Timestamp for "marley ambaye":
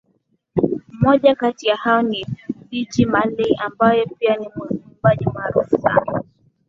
3.05-4.05